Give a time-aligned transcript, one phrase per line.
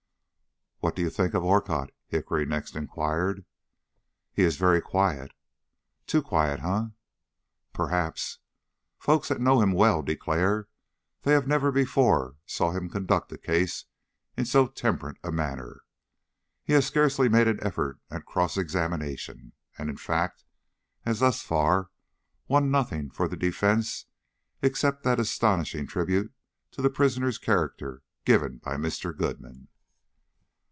[0.83, 3.45] "What do you think of Orcutt?" Hickory next inquired.
[4.33, 5.31] "He is very quiet."
[6.07, 6.85] "Too quiet, eh?"
[7.71, 8.39] "Perhaps.
[8.97, 10.69] Folks that know him well declare
[11.21, 13.85] they never before saw him conduct a case
[14.35, 15.83] in so temperate a manner.
[16.63, 20.43] He has scarcely made an effort at cross examination, and, in fact,
[21.01, 21.91] has thus far
[22.47, 24.07] won nothing for the defence
[24.63, 26.33] except that astonishing tribute
[26.71, 29.15] to the prisoner's character given by Mr.
[29.15, 29.67] Goodman."